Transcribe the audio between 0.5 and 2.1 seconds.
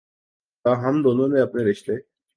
تاہم دونوں نے اپنے رشتے